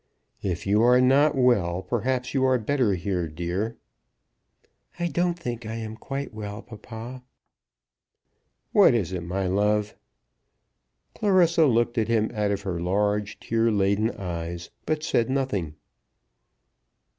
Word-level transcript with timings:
"If 0.41 0.65
you 0.65 0.81
are 0.81 0.99
not 0.99 1.35
well, 1.35 1.83
perhaps 1.83 2.33
you 2.33 2.43
are 2.43 2.57
better 2.57 2.95
here, 2.95 3.27
dear." 3.27 3.77
"I 4.97 5.05
don't 5.07 5.37
think 5.37 5.63
I 5.63 5.75
am 5.75 5.95
quite 5.95 6.33
well, 6.33 6.63
papa." 6.63 7.21
"What 8.71 8.95
is 8.95 9.11
it, 9.11 9.21
my 9.21 9.45
love?" 9.45 9.95
Clarissa 11.13 11.67
looked 11.67 11.99
at 11.99 12.07
him 12.07 12.31
out 12.33 12.49
of 12.49 12.61
her 12.63 12.79
large 12.79 13.39
tear 13.39 13.69
laden 13.69 14.09
eyes, 14.09 14.71
but 14.87 15.03
said 15.03 15.29
nothing. 15.29 15.75